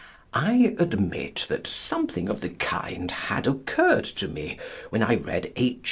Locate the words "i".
0.33-0.75, 5.03-5.13